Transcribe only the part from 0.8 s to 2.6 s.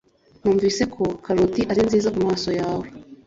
ko karoti ari nziza kumaso